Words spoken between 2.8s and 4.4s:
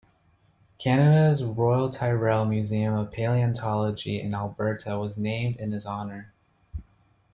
of Palaeontology in